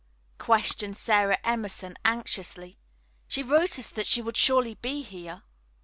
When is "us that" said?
3.77-4.07